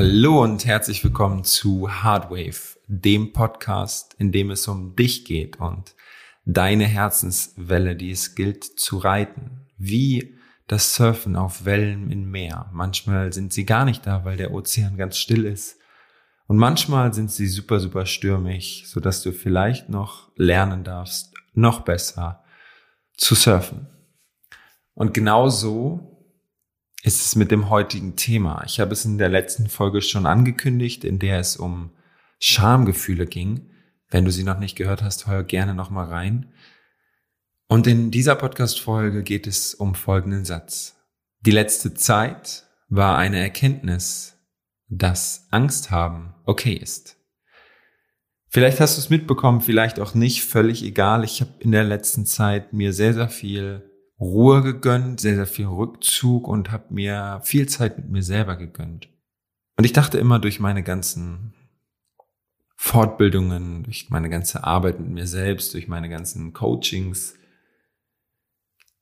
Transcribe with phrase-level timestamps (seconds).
[0.00, 5.96] Hallo und herzlich willkommen zu Hardwave, dem Podcast, in dem es um dich geht und
[6.44, 9.66] deine Herzenswelle, die es gilt zu reiten.
[9.76, 10.36] Wie
[10.68, 12.70] das Surfen auf Wellen im Meer.
[12.72, 15.80] Manchmal sind sie gar nicht da, weil der Ozean ganz still ist.
[16.46, 22.44] Und manchmal sind sie super, super stürmig, sodass du vielleicht noch lernen darfst, noch besser
[23.16, 23.88] zu surfen.
[24.94, 26.17] Und genau so
[27.08, 28.62] ist es mit dem heutigen Thema.
[28.66, 31.90] Ich habe es in der letzten Folge schon angekündigt, in der es um
[32.38, 33.70] Schamgefühle ging.
[34.10, 36.52] Wenn du sie noch nicht gehört hast, hör gerne noch mal rein.
[37.66, 40.96] Und in dieser Podcast-Folge geht es um folgenden Satz.
[41.40, 44.36] Die letzte Zeit war eine Erkenntnis,
[44.90, 47.16] dass Angst haben okay ist.
[48.50, 51.24] Vielleicht hast du es mitbekommen, vielleicht auch nicht, völlig egal.
[51.24, 53.87] Ich habe in der letzten Zeit mir sehr, sehr viel
[54.20, 59.08] Ruhe gegönnt, sehr, sehr viel Rückzug und habe mir viel Zeit mit mir selber gegönnt.
[59.76, 61.54] Und ich dachte immer durch meine ganzen
[62.74, 67.34] Fortbildungen, durch meine ganze Arbeit mit mir selbst, durch meine ganzen Coachings,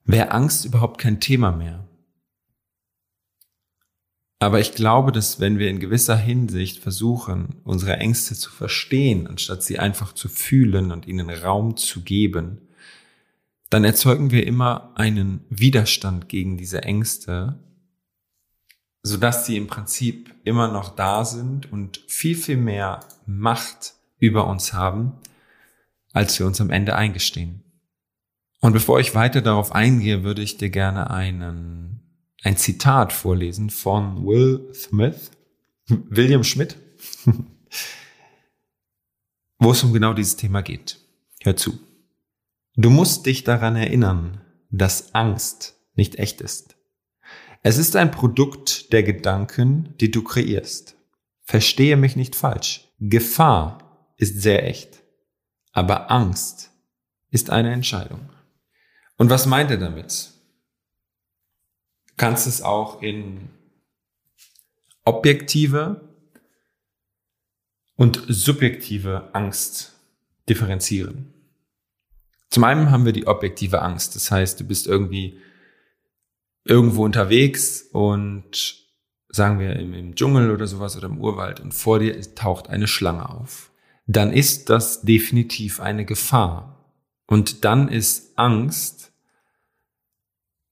[0.05, 1.87] wäre Angst überhaupt kein Thema mehr.
[4.39, 9.63] Aber ich glaube, dass wenn wir in gewisser Hinsicht versuchen, unsere Ängste zu verstehen, anstatt
[9.63, 12.66] sie einfach zu fühlen und ihnen Raum zu geben,
[13.71, 17.59] dann erzeugen wir immer einen Widerstand gegen diese Ängste,
[19.03, 24.73] sodass sie im Prinzip immer noch da sind und viel, viel mehr Macht über uns
[24.73, 25.13] haben,
[26.13, 27.63] als wir uns am Ende eingestehen.
[28.61, 32.01] Und bevor ich weiter darauf eingehe, würde ich dir gerne einen,
[32.43, 35.31] ein Zitat vorlesen von Will Smith,
[35.89, 36.77] William Schmidt,
[39.59, 40.99] wo es um genau dieses Thema geht.
[41.43, 41.79] Hör zu.
[42.79, 46.77] Du musst dich daran erinnern, dass Angst nicht echt ist.
[47.63, 50.95] Es ist ein Produkt der Gedanken, die du kreierst.
[51.43, 52.93] Verstehe mich nicht falsch.
[53.01, 55.03] Gefahr ist sehr echt.
[55.73, 56.71] Aber Angst
[57.31, 58.29] ist eine Entscheidung.
[59.17, 60.33] Und was meint er damit?
[62.09, 63.49] Du kannst es auch in
[65.05, 66.15] objektive
[67.95, 69.95] und subjektive Angst
[70.47, 71.33] differenzieren.
[72.57, 74.17] Zum einen haben wir die objektive Angst.
[74.17, 75.39] Das heißt, du bist irgendwie
[76.65, 78.83] irgendwo unterwegs und
[79.29, 82.89] sagen wir im, im Dschungel oder sowas oder im Urwald und vor dir taucht eine
[82.89, 83.71] Schlange auf.
[84.07, 86.95] Dann ist das definitiv eine Gefahr.
[87.27, 89.13] Und dann ist Angst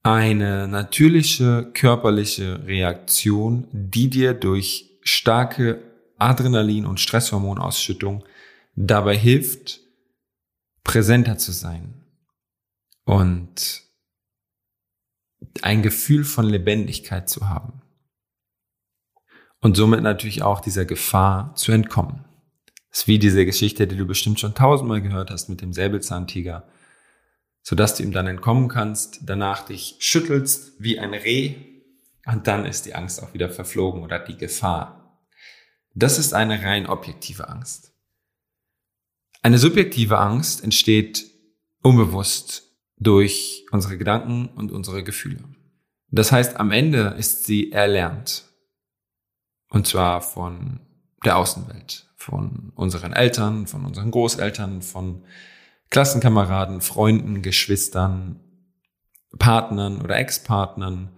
[0.02, 5.82] eine natürliche körperliche Reaktion, die dir durch starke
[6.16, 8.24] Adrenalin- und Stresshormonausschüttung
[8.74, 9.83] dabei hilft,
[10.84, 12.04] präsenter zu sein
[13.04, 13.82] und
[15.62, 17.82] ein Gefühl von Lebendigkeit zu haben
[19.60, 22.24] und somit natürlich auch dieser Gefahr zu entkommen.
[22.90, 26.68] Das ist wie diese Geschichte, die du bestimmt schon tausendmal gehört hast mit dem Säbelzahntiger,
[27.62, 31.56] sodass du ihm dann entkommen kannst, danach dich schüttelst wie ein Reh
[32.26, 35.22] und dann ist die Angst auch wieder verflogen oder die Gefahr.
[35.94, 37.93] Das ist eine rein objektive Angst.
[39.44, 41.26] Eine subjektive Angst entsteht
[41.82, 42.62] unbewusst
[42.96, 45.44] durch unsere Gedanken und unsere Gefühle.
[46.10, 48.44] Das heißt, am Ende ist sie erlernt.
[49.68, 50.80] Und zwar von
[51.26, 55.26] der Außenwelt, von unseren Eltern, von unseren Großeltern, von
[55.90, 58.40] Klassenkameraden, Freunden, Geschwistern,
[59.38, 61.10] Partnern oder Ex-Partnern,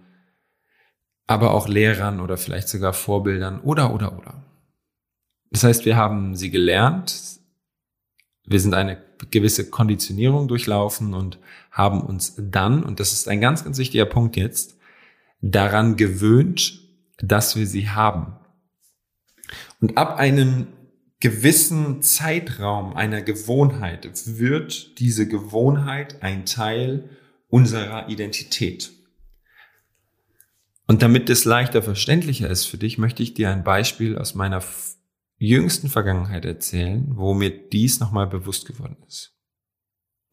[1.27, 4.43] aber auch Lehrern oder vielleicht sogar Vorbildern oder, oder, oder.
[5.49, 7.36] Das heißt, wir haben sie gelernt,
[8.47, 8.97] wir sind eine
[9.29, 11.37] gewisse Konditionierung durchlaufen und
[11.69, 14.77] haben uns dann, und das ist ein ganz, ganz wichtiger Punkt jetzt,
[15.41, 16.81] daran gewöhnt,
[17.19, 18.37] dass wir sie haben.
[19.81, 20.67] Und ab einem
[21.19, 27.09] gewissen Zeitraum einer Gewohnheit wird diese Gewohnheit ein Teil
[27.49, 28.91] unserer Identität.
[30.85, 34.61] Und damit es leichter verständlicher ist für dich, möchte ich dir ein Beispiel aus meiner
[35.37, 39.33] jüngsten Vergangenheit erzählen, wo mir dies nochmal bewusst geworden ist.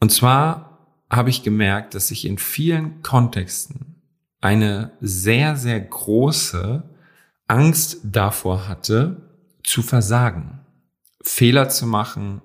[0.00, 4.02] Und zwar habe ich gemerkt, dass ich in vielen Kontexten
[4.40, 6.82] eine sehr, sehr große
[7.46, 9.30] Angst davor hatte,
[9.62, 10.60] zu versagen,
[11.22, 12.42] Fehler zu machen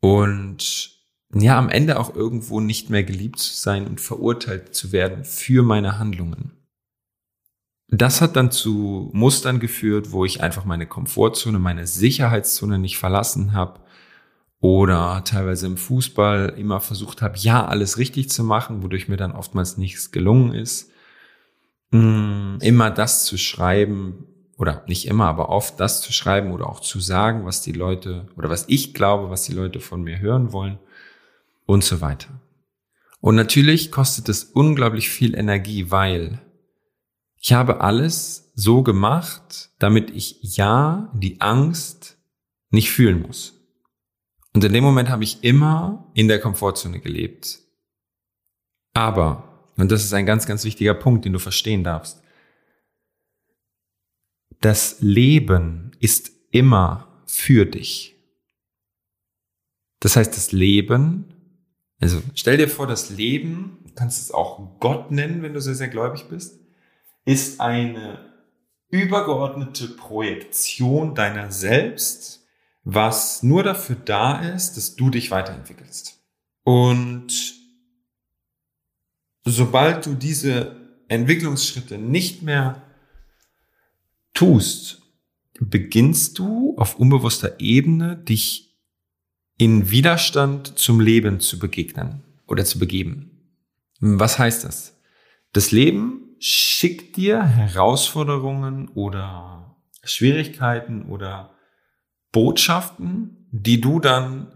[0.00, 0.98] und
[1.32, 5.62] ja, am Ende auch irgendwo nicht mehr geliebt zu sein und verurteilt zu werden für
[5.62, 6.57] meine Handlungen.
[7.90, 13.54] Das hat dann zu Mustern geführt, wo ich einfach meine Komfortzone, meine Sicherheitszone nicht verlassen
[13.54, 13.80] habe
[14.60, 19.32] oder teilweise im Fußball immer versucht habe, ja, alles richtig zu machen, wodurch mir dann
[19.32, 20.90] oftmals nichts gelungen ist.
[21.90, 24.26] Mm, immer das zu schreiben,
[24.58, 28.26] oder nicht immer, aber oft das zu schreiben oder auch zu sagen, was die Leute
[28.36, 30.78] oder was ich glaube, was die Leute von mir hören wollen
[31.64, 32.28] und so weiter.
[33.20, 36.40] Und natürlich kostet es unglaublich viel Energie, weil
[37.40, 42.18] ich habe alles so gemacht, damit ich ja die Angst
[42.70, 43.54] nicht fühlen muss.
[44.52, 47.60] Und in dem Moment habe ich immer in der Komfortzone gelebt.
[48.94, 52.20] Aber, und das ist ein ganz, ganz wichtiger Punkt, den du verstehen darfst,
[54.60, 58.16] das Leben ist immer für dich.
[60.00, 61.32] Das heißt, das Leben,
[62.00, 65.74] also stell dir vor, das Leben, du kannst es auch Gott nennen, wenn du sehr,
[65.74, 66.58] sehr gläubig bist,
[67.28, 68.24] ist eine
[68.88, 72.46] übergeordnete Projektion deiner selbst,
[72.84, 76.24] was nur dafür da ist, dass du dich weiterentwickelst.
[76.64, 77.54] Und
[79.44, 80.74] sobald du diese
[81.08, 82.82] Entwicklungsschritte nicht mehr
[84.32, 85.02] tust,
[85.60, 88.74] beginnst du auf unbewusster Ebene dich
[89.58, 93.52] in Widerstand zum Leben zu begegnen oder zu begeben.
[94.00, 94.96] Was heißt das?
[95.52, 101.54] Das Leben schickt dir Herausforderungen oder Schwierigkeiten oder
[102.32, 104.52] Botschaften, die du dann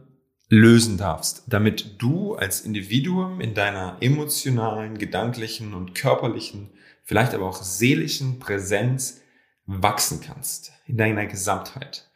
[0.48, 6.70] lösen darfst, damit du als Individuum in deiner emotionalen, gedanklichen und körperlichen,
[7.04, 9.22] vielleicht aber auch seelischen Präsenz
[9.64, 12.10] wachsen kannst in deiner Gesamtheit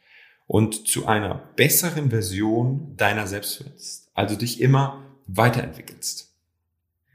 [0.45, 6.26] und zu einer besseren Version deiner selbst wirst, also dich immer weiterentwickelst.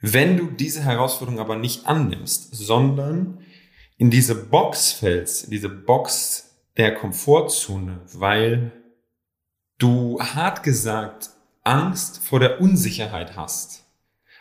[0.03, 3.39] Wenn du diese Herausforderung aber nicht annimmst, sondern
[3.97, 8.73] in diese Box fällst, in diese Box der Komfortzone, weil
[9.79, 11.31] du hart gesagt
[11.63, 13.85] Angst vor der Unsicherheit hast,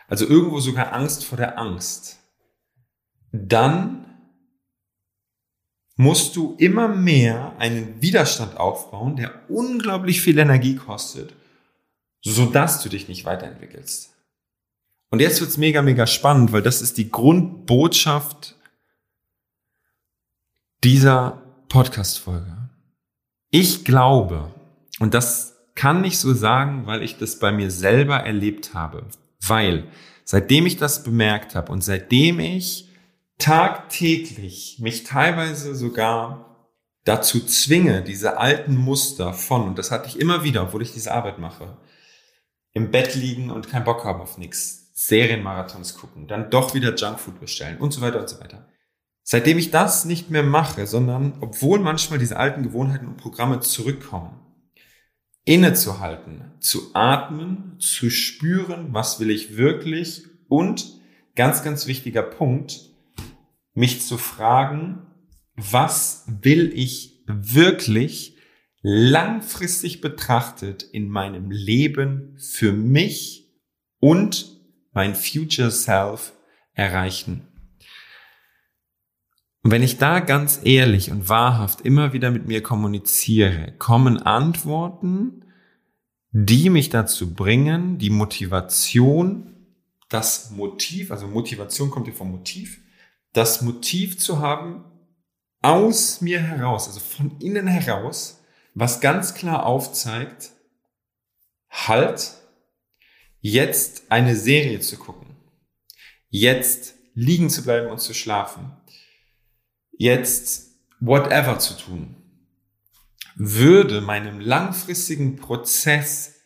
[0.08, 2.18] also irgendwo sogar Angst vor der Angst,
[3.30, 4.04] dann
[5.94, 11.34] musst du immer mehr einen Widerstand aufbauen, der unglaublich viel Energie kostet,
[12.20, 14.11] sodass du dich nicht weiterentwickelst.
[15.12, 18.56] Und jetzt wird's mega, mega spannend, weil das ist die Grundbotschaft
[20.82, 22.70] dieser Podcast-Folge.
[23.50, 24.54] Ich glaube,
[25.00, 29.04] und das kann ich so sagen, weil ich das bei mir selber erlebt habe,
[29.46, 29.86] weil
[30.24, 32.88] seitdem ich das bemerkt habe und seitdem ich
[33.36, 36.66] tagtäglich mich teilweise sogar
[37.04, 41.12] dazu zwinge, diese alten Muster von, und das hatte ich immer wieder, obwohl ich diese
[41.12, 41.76] Arbeit mache,
[42.72, 47.40] im Bett liegen und keinen Bock haben auf nichts, Serienmarathons gucken, dann doch wieder Junkfood
[47.40, 48.68] bestellen und so weiter und so weiter.
[49.22, 54.40] Seitdem ich das nicht mehr mache, sondern obwohl manchmal diese alten Gewohnheiten und Programme zurückkommen,
[55.44, 61.00] innezuhalten, zu atmen, zu spüren, was will ich wirklich und
[61.34, 62.80] ganz, ganz wichtiger Punkt,
[63.74, 65.06] mich zu fragen,
[65.56, 68.36] was will ich wirklich
[68.82, 73.48] langfristig betrachtet in meinem Leben für mich
[74.00, 74.51] und
[74.92, 76.32] mein Future Self
[76.74, 77.48] erreichen.
[79.62, 85.44] Und wenn ich da ganz ehrlich und wahrhaft immer wieder mit mir kommuniziere, kommen Antworten,
[86.32, 89.54] die mich dazu bringen, die Motivation,
[90.08, 92.80] das Motiv, also Motivation kommt ja vom Motiv,
[93.32, 94.84] das Motiv zu haben,
[95.62, 98.42] aus mir heraus, also von innen heraus,
[98.74, 100.50] was ganz klar aufzeigt,
[101.70, 102.41] halt,
[103.42, 105.36] jetzt eine Serie zu gucken,
[106.30, 108.72] jetzt liegen zu bleiben und zu schlafen,
[109.90, 110.70] jetzt
[111.00, 112.16] whatever zu tun,
[113.34, 116.36] würde meinem langfristigen Prozess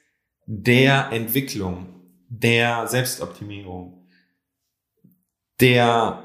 [0.47, 4.09] der Entwicklung, der Selbstoptimierung,
[5.61, 6.23] der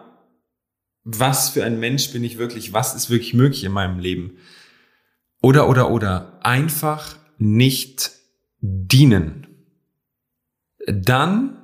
[1.04, 4.38] was für ein Mensch bin ich wirklich, was ist wirklich möglich in meinem Leben.
[5.42, 8.12] Oder, oder, oder, einfach nicht
[8.60, 9.50] dienen.
[10.88, 11.58] Dann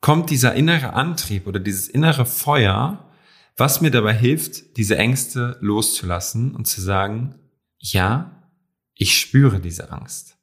[0.00, 3.10] kommt dieser innere Antrieb oder dieses innere Feuer,
[3.56, 7.34] was mir dabei hilft, diese Ängste loszulassen und zu sagen,
[7.78, 8.50] ja,
[8.94, 10.38] ich spüre diese Angst.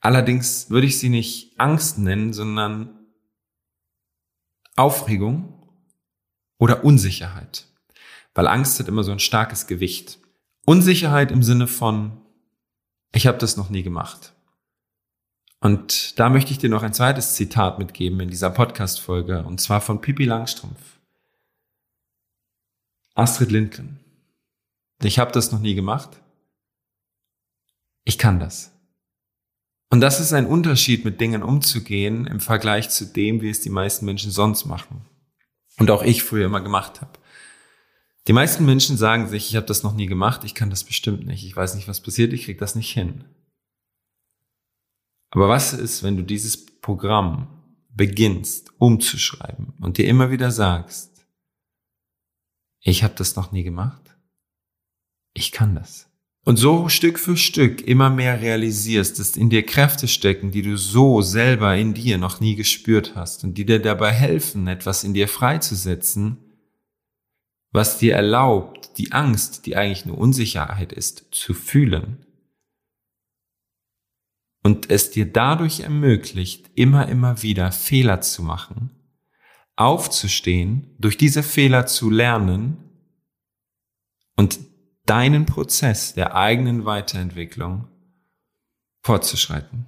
[0.00, 3.06] Allerdings würde ich sie nicht Angst nennen, sondern
[4.76, 5.56] Aufregung
[6.58, 7.66] oder Unsicherheit.
[8.34, 10.18] Weil Angst hat immer so ein starkes Gewicht.
[10.66, 12.20] Unsicherheit im Sinne von,
[13.12, 14.35] ich habe das noch nie gemacht.
[15.60, 19.80] Und da möchte ich dir noch ein zweites Zitat mitgeben in dieser Podcast-Folge, und zwar
[19.80, 20.98] von Pippi Langstrumpf.
[23.14, 23.98] Astrid Lindgren.
[25.02, 26.20] Ich habe das noch nie gemacht.
[28.04, 28.72] Ich kann das.
[29.88, 33.70] Und das ist ein Unterschied, mit Dingen umzugehen im Vergleich zu dem, wie es die
[33.70, 35.06] meisten Menschen sonst machen
[35.78, 37.18] und auch ich früher immer gemacht habe.
[38.28, 41.26] Die meisten Menschen sagen sich, ich habe das noch nie gemacht, ich kann das bestimmt
[41.26, 43.24] nicht, ich weiß nicht, was passiert, ich krieg das nicht hin.
[45.36, 47.48] Aber was ist, wenn du dieses Programm
[47.90, 51.26] beginnst umzuschreiben und dir immer wieder sagst,
[52.80, 54.16] ich habe das noch nie gemacht,
[55.34, 56.08] ich kann das.
[56.46, 60.78] Und so Stück für Stück immer mehr realisierst, dass in dir Kräfte stecken, die du
[60.78, 65.12] so selber in dir noch nie gespürt hast und die dir dabei helfen, etwas in
[65.12, 66.38] dir freizusetzen,
[67.72, 72.25] was dir erlaubt, die Angst, die eigentlich nur Unsicherheit ist, zu fühlen.
[74.66, 78.90] Und es dir dadurch ermöglicht, immer, immer wieder Fehler zu machen,
[79.76, 82.76] aufzustehen, durch diese Fehler zu lernen
[84.34, 84.58] und
[85.04, 87.86] deinen Prozess der eigenen Weiterentwicklung
[89.02, 89.86] fortzuschreiten.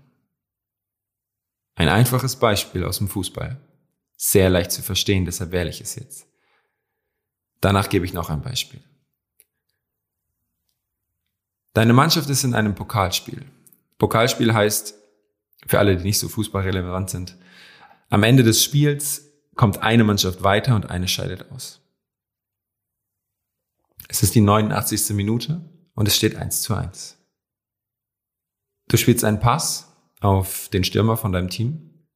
[1.74, 3.60] Ein einfaches Beispiel aus dem Fußball.
[4.16, 6.28] Sehr leicht zu verstehen, deshalb wähle ich es jetzt.
[7.60, 8.84] Danach gebe ich noch ein Beispiel.
[11.72, 13.44] Deine Mannschaft ist in einem Pokalspiel.
[13.98, 14.94] Pokalspiel heißt,
[15.66, 17.36] für alle, die nicht so fußballrelevant sind,
[18.08, 21.80] am Ende des Spiels kommt eine Mannschaft weiter und eine scheidet aus.
[24.08, 25.10] Es ist die 89.
[25.10, 25.60] Minute
[25.94, 27.18] und es steht 1 zu 1.
[28.88, 32.06] Du spielst einen Pass auf den Stürmer von deinem Team.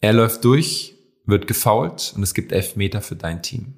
[0.00, 0.94] Er läuft durch,
[1.24, 3.74] wird gefault und es gibt elf Meter für dein Team.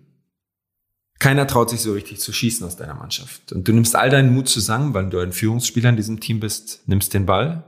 [1.23, 3.52] Keiner traut sich so richtig zu schießen aus deiner Mannschaft.
[3.52, 6.83] Und du nimmst all deinen Mut zusammen, weil du ein Führungsspieler in diesem Team bist,
[6.88, 7.62] nimmst den Ball,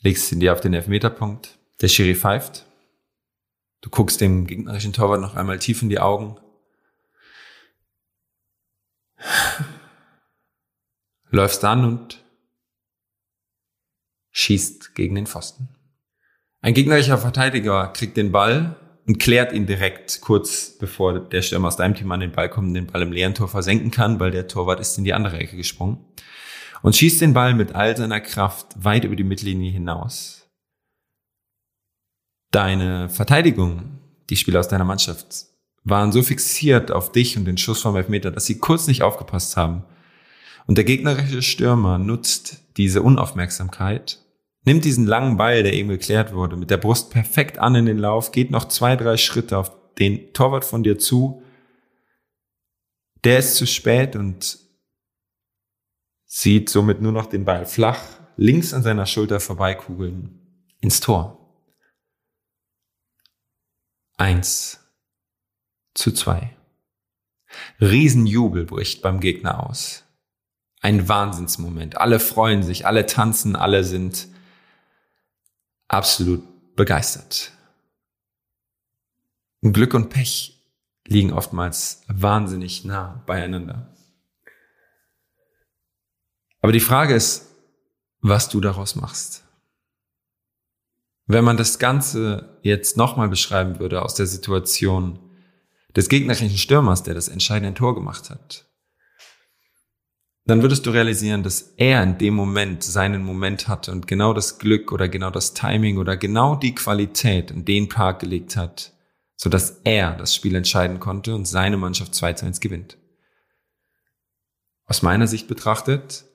[0.00, 2.64] legst ihn dir auf den Elfmeterpunkt, der Schiri pfeift,
[3.82, 6.38] du guckst dem gegnerischen Torwart noch einmal tief in die Augen,
[11.28, 12.24] läufst dann und
[14.30, 15.68] schießt gegen den Pfosten.
[16.62, 18.74] Ein gegnerischer Verteidiger kriegt den Ball
[19.06, 22.68] und klärt ihn direkt kurz bevor der Stürmer aus deinem Team an den Ball kommt
[22.68, 25.38] und den Ball im leeren Tor versenken kann, weil der Torwart ist in die andere
[25.38, 25.98] Ecke gesprungen
[26.82, 30.48] und schießt den Ball mit all seiner Kraft weit über die Mittellinie hinaus.
[32.50, 33.98] Deine Verteidigung,
[34.30, 35.46] die Spieler aus deiner Mannschaft,
[35.82, 39.56] waren so fixiert auf dich und den Schuss vom Elfmeter, dass sie kurz nicht aufgepasst
[39.56, 39.84] haben.
[40.66, 44.23] Und der gegnerische Stürmer nutzt diese Unaufmerksamkeit
[44.64, 47.98] nimmt diesen langen Ball, der eben geklärt wurde, mit der Brust perfekt an in den
[47.98, 51.42] Lauf, geht noch zwei, drei Schritte auf den Torwart von dir zu.
[53.22, 54.58] Der ist zu spät und
[56.26, 58.02] sieht somit nur noch den Ball flach
[58.36, 60.40] links an seiner Schulter vorbeikugeln
[60.80, 61.40] ins Tor.
[64.16, 64.80] Eins
[65.94, 66.56] zu zwei.
[67.80, 70.04] Riesenjubel bricht beim Gegner aus.
[70.80, 71.98] Ein Wahnsinnsmoment.
[71.98, 74.28] Alle freuen sich, alle tanzen, alle sind
[75.88, 76.42] absolut
[76.76, 77.52] begeistert.
[79.62, 80.62] Glück und Pech
[81.06, 83.94] liegen oftmals wahnsinnig nah beieinander.
[86.60, 87.50] Aber die Frage ist,
[88.20, 89.44] was du daraus machst.
[91.26, 95.18] Wenn man das Ganze jetzt nochmal beschreiben würde aus der Situation
[95.94, 98.66] des gegnerischen Stürmers, der das entscheidende Tor gemacht hat,
[100.46, 104.58] dann würdest du realisieren, dass er in dem Moment seinen Moment hatte und genau das
[104.58, 108.92] Glück oder genau das Timing oder genau die Qualität in den Park gelegt hat,
[109.36, 112.98] so dass er das Spiel entscheiden konnte und seine Mannschaft 2 zu 1 gewinnt.
[114.86, 116.26] Aus meiner Sicht betrachtet,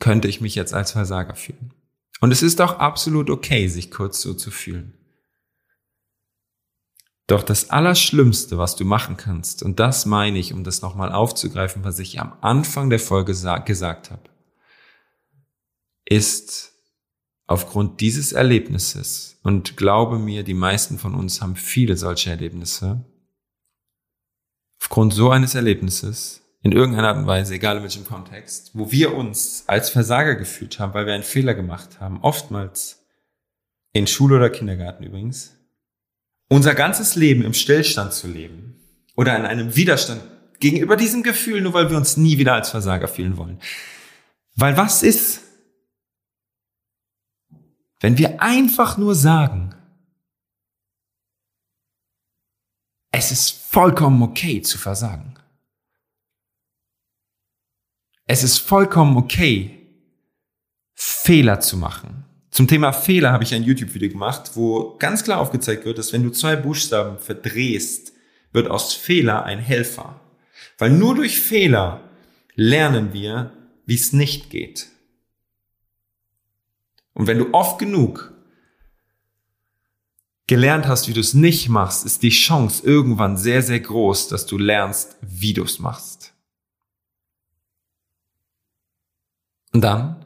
[0.00, 1.74] könnte ich mich jetzt als Versager fühlen.
[2.20, 4.97] Und es ist auch absolut okay, sich kurz so zu fühlen.
[7.28, 11.84] Doch das Allerschlimmste, was du machen kannst, und das meine ich, um das nochmal aufzugreifen,
[11.84, 14.22] was ich am Anfang der Folge gesagt habe,
[16.06, 16.72] ist
[17.46, 23.04] aufgrund dieses Erlebnisses, und glaube mir, die meisten von uns haben viele solche Erlebnisse,
[24.80, 29.14] aufgrund so eines Erlebnisses, in irgendeiner Art und Weise, egal in welchem Kontext, wo wir
[29.14, 33.04] uns als Versager gefühlt haben, weil wir einen Fehler gemacht haben, oftmals
[33.92, 35.57] in Schule oder Kindergarten übrigens,
[36.48, 38.76] unser ganzes Leben im Stillstand zu leben
[39.16, 40.22] oder in einem Widerstand
[40.60, 43.60] gegenüber diesem Gefühl, nur weil wir uns nie wieder als Versager fühlen wollen.
[44.56, 45.42] Weil was ist,
[48.00, 49.74] wenn wir einfach nur sagen,
[53.10, 55.34] es ist vollkommen okay zu versagen.
[58.26, 59.86] Es ist vollkommen okay,
[60.94, 62.27] Fehler zu machen.
[62.58, 66.24] Zum Thema Fehler habe ich ein YouTube-Video gemacht, wo ganz klar aufgezeigt wird, dass wenn
[66.24, 68.12] du zwei Buchstaben verdrehst,
[68.50, 70.20] wird aus Fehler ein Helfer.
[70.76, 72.00] Weil nur durch Fehler
[72.56, 73.52] lernen wir,
[73.86, 74.88] wie es nicht geht.
[77.14, 78.32] Und wenn du oft genug
[80.48, 84.46] gelernt hast, wie du es nicht machst, ist die Chance irgendwann sehr, sehr groß, dass
[84.46, 86.34] du lernst, wie du es machst.
[89.72, 90.17] Und dann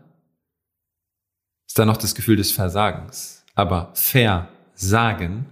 [1.72, 3.46] ist da noch das Gefühl des Versagens.
[3.54, 5.46] Aber versagen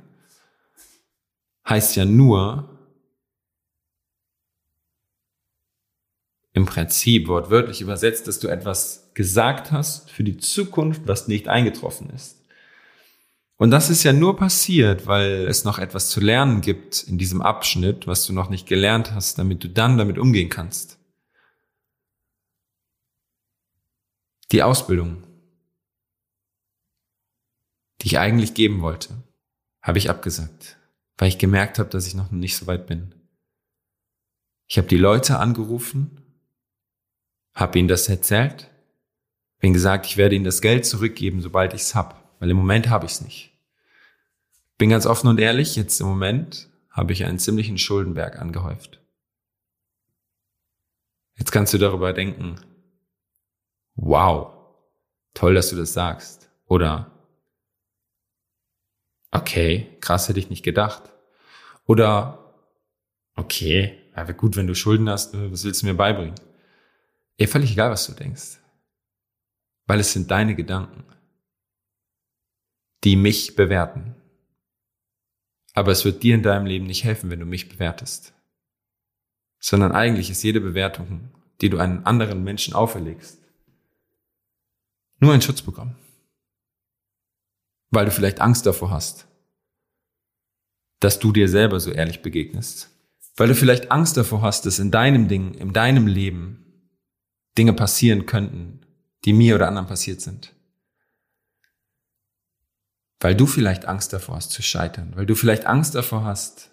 [1.66, 2.78] heißt ja nur,
[6.52, 12.10] im Prinzip wortwörtlich übersetzt, dass du etwas gesagt hast für die Zukunft, was nicht eingetroffen
[12.10, 12.44] ist.
[13.56, 17.40] Und das ist ja nur passiert, weil es noch etwas zu lernen gibt in diesem
[17.40, 20.98] Abschnitt, was du noch nicht gelernt hast, damit du dann damit umgehen kannst.
[24.52, 25.22] Die Ausbildung,
[28.00, 29.23] die ich eigentlich geben wollte,
[29.83, 30.78] habe ich abgesagt,
[31.19, 33.14] weil ich gemerkt habe, dass ich noch nicht so weit bin.
[34.66, 36.21] Ich habe die Leute angerufen,
[37.54, 38.71] habe ihnen das erzählt,
[39.59, 42.88] bin gesagt, ich werde ihnen das Geld zurückgeben, sobald ich es hab, weil im Moment
[42.88, 43.52] habe ich es nicht.
[44.78, 49.00] Bin ganz offen und ehrlich, jetzt im Moment habe ich einen ziemlichen Schuldenberg angehäuft.
[51.37, 52.57] Jetzt kannst du darüber denken,
[53.95, 54.52] wow,
[55.35, 56.50] toll, dass du das sagst.
[56.66, 57.11] Oder,
[59.30, 61.02] okay, krass hätte ich nicht gedacht.
[61.87, 62.54] Oder,
[63.37, 66.34] okay, ja, wäre gut, wenn du Schulden hast, was willst du mir beibringen?
[67.38, 68.58] Ey, völlig egal, was du denkst.
[69.87, 71.04] Weil es sind deine Gedanken,
[73.04, 74.14] die mich bewerten.
[75.72, 78.34] Aber es wird dir in deinem Leben nicht helfen, wenn du mich bewertest.
[79.58, 83.38] Sondern eigentlich ist jede Bewertung, die du einem anderen Menschen auferlegst,
[85.18, 85.96] nur ein Schutzprogramm.
[87.90, 89.26] Weil du vielleicht Angst davor hast,
[91.00, 92.90] dass du dir selber so ehrlich begegnest.
[93.37, 96.64] Weil du vielleicht Angst davor hast, dass in deinem Ding, in deinem Leben
[97.56, 98.80] Dinge passieren könnten,
[99.25, 100.54] die mir oder anderen passiert sind.
[103.19, 106.71] Weil du vielleicht Angst davor hast zu scheitern, weil du vielleicht Angst davor hast,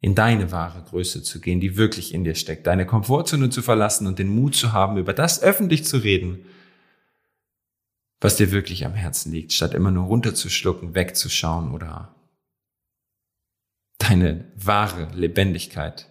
[0.00, 4.06] in deine wahre Größe zu gehen, die wirklich in dir steckt, deine Komfortzone zu verlassen
[4.06, 6.44] und den Mut zu haben, über das öffentlich zu reden,
[8.22, 12.14] was dir wirklich am Herzen liegt, statt immer nur runterzuschlucken, wegzuschauen oder
[13.98, 16.08] deine wahre Lebendigkeit,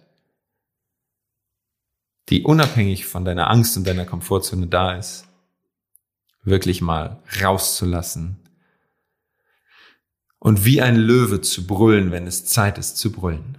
[2.28, 5.26] die unabhängig von deiner Angst und deiner Komfortzone da ist,
[6.42, 8.38] wirklich mal rauszulassen
[10.38, 13.56] und wie ein Löwe zu brüllen, wenn es Zeit ist zu brüllen.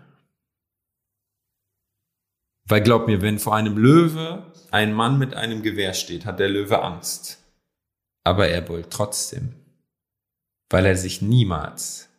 [2.66, 6.50] Weil glaub mir, wenn vor einem Löwe ein Mann mit einem Gewehr steht, hat der
[6.50, 7.43] Löwe Angst.
[8.24, 9.56] Aber er brüllt trotzdem,
[10.70, 12.10] weil er sich niemals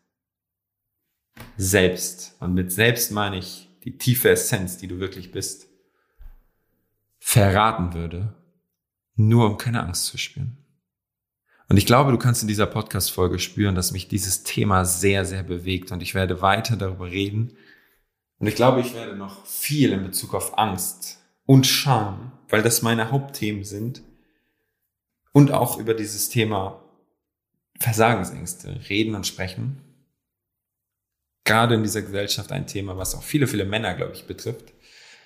[1.56, 5.68] selbst, und mit selbst meine ich die tiefe Essenz, die du wirklich bist,
[7.18, 8.34] verraten würde,
[9.16, 10.58] nur um keine Angst zu spüren.
[11.68, 15.42] Und ich glaube, du kannst in dieser Podcast-Folge spüren, dass mich dieses Thema sehr, sehr
[15.42, 17.56] bewegt und ich werde weiter darüber reden.
[18.38, 22.82] Und ich glaube, ich werde noch viel in Bezug auf Angst und Scham, weil das
[22.82, 24.02] meine Hauptthemen sind
[25.35, 26.81] und auch über dieses Thema
[27.79, 29.83] Versagensängste reden und sprechen.
[31.42, 34.73] Gerade in dieser Gesellschaft ein Thema, was auch viele, viele Männer, glaube ich, betrifft.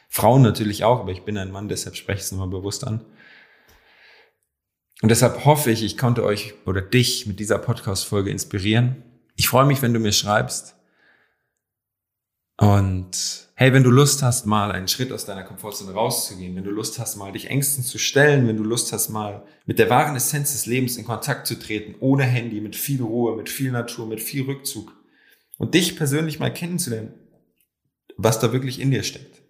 [0.09, 3.05] Frauen natürlich auch, aber ich bin ein Mann, deshalb spreche ich es nochmal bewusst an.
[5.03, 9.05] Und deshalb hoffe ich, ich konnte euch oder dich mit dieser Podcast-Folge inspirieren.
[9.37, 10.75] Ich freue mich, wenn du mir schreibst.
[12.59, 16.71] Und hey, wenn du Lust hast, mal einen Schritt aus deiner Komfortzone rauszugehen, wenn du
[16.71, 20.17] Lust hast, mal dich Ängsten zu stellen, wenn du Lust hast, mal mit der wahren
[20.17, 24.07] Essenz des Lebens in Kontakt zu treten, ohne Handy, mit viel Ruhe, mit viel Natur,
[24.07, 24.93] mit viel Rückzug
[25.57, 27.15] und dich persönlich mal kennenzulernen,
[28.17, 29.41] was da wirklich in dir steckt,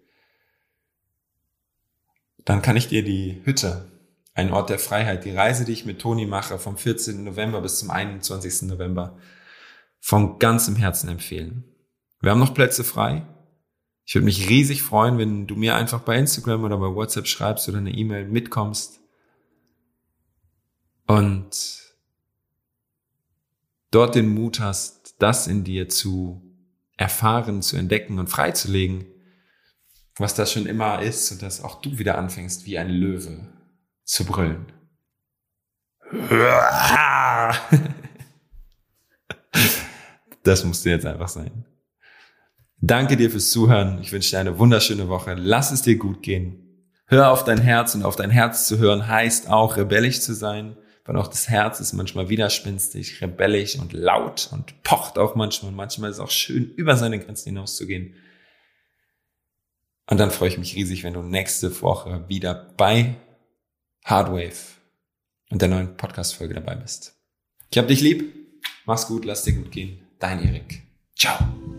[2.45, 3.85] dann kann ich dir die Hütte
[4.35, 5.25] ein Ort der Freiheit.
[5.25, 7.23] Die Reise, die ich mit Toni mache, vom 14.
[7.23, 8.69] November bis zum 21.
[8.69, 9.17] November,
[9.99, 11.63] von ganzem Herzen empfehlen.
[12.21, 13.25] Wir haben noch Plätze frei.
[14.05, 17.69] Ich würde mich riesig freuen, wenn du mir einfach bei Instagram oder bei WhatsApp schreibst
[17.69, 18.99] oder eine E-Mail mitkommst.
[21.05, 21.93] Und
[23.91, 26.41] dort den Mut hast, das in dir zu
[26.97, 29.05] erfahren, zu entdecken und freizulegen,
[30.15, 33.47] was das schon immer ist und dass auch du wieder anfängst wie ein Löwe
[34.03, 34.71] zu brüllen.
[40.43, 41.65] Das musste jetzt einfach sein.
[42.81, 43.99] Danke dir fürs Zuhören.
[44.01, 45.35] Ich wünsche dir eine wunderschöne Woche.
[45.37, 46.69] Lass es dir gut gehen.
[47.05, 50.77] Hör auf dein Herz und auf dein Herz zu hören heißt auch rebellisch zu sein,
[51.05, 55.71] weil auch das Herz ist manchmal widerspenstig, rebellisch und laut und pocht auch manchmal.
[55.71, 58.13] Und manchmal ist es auch schön, über seine Grenzen hinauszugehen.
[60.07, 63.15] Und dann freue ich mich riesig, wenn du nächste Woche wieder bei
[64.05, 64.77] Hardwave
[65.49, 67.15] und der neuen Podcast-Folge dabei bist.
[67.71, 68.33] Ich hab dich lieb.
[68.85, 70.07] Mach's gut, lass dir gut gehen.
[70.19, 70.83] Dein Erik.
[71.15, 71.78] Ciao.